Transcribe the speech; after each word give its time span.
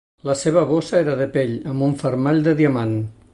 La 0.27 0.35
seva 0.37 0.63
bossa 0.71 0.97
era 0.99 1.15
de 1.19 1.27
pell, 1.35 1.53
amb 1.73 1.87
un 1.89 1.95
fermall 2.01 2.43
de 2.49 2.57
diamant. 2.63 2.99